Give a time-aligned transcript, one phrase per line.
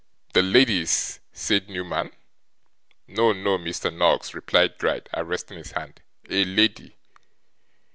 [0.33, 2.09] 'THE ladies?' said Newman.
[3.07, 3.93] 'No, no, Mr.
[3.95, 6.95] Noggs,' replied Gride, arresting his hand, 'A lady.